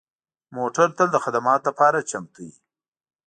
[0.57, 2.53] موټر تل د خدماتو لپاره چمتو وي.